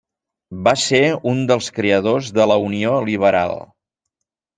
[0.67, 1.01] Va ser
[1.31, 3.55] un dels creadors de la Unió Liberal.